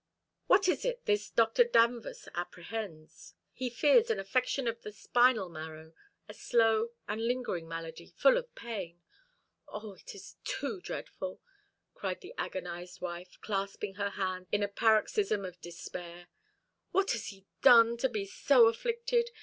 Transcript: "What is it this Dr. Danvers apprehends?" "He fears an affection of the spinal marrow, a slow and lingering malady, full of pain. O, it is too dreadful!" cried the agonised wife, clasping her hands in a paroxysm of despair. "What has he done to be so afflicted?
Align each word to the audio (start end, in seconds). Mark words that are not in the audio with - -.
"What 0.47 0.67
is 0.67 0.83
it 0.83 1.05
this 1.05 1.29
Dr. 1.29 1.63
Danvers 1.63 2.27
apprehends?" 2.33 3.35
"He 3.53 3.69
fears 3.69 4.09
an 4.09 4.19
affection 4.19 4.67
of 4.67 4.81
the 4.81 4.91
spinal 4.91 5.47
marrow, 5.47 5.93
a 6.27 6.33
slow 6.33 6.89
and 7.07 7.27
lingering 7.27 7.67
malady, 7.67 8.07
full 8.07 8.35
of 8.37 8.55
pain. 8.55 9.03
O, 9.67 9.93
it 9.93 10.15
is 10.15 10.37
too 10.43 10.81
dreadful!" 10.81 11.39
cried 11.93 12.21
the 12.21 12.33
agonised 12.39 12.99
wife, 12.99 13.37
clasping 13.41 13.93
her 13.93 14.09
hands 14.09 14.47
in 14.51 14.63
a 14.63 14.67
paroxysm 14.67 15.45
of 15.45 15.61
despair. 15.61 16.29
"What 16.89 17.11
has 17.11 17.27
he 17.27 17.45
done 17.61 17.95
to 17.97 18.09
be 18.09 18.25
so 18.25 18.65
afflicted? 18.65 19.29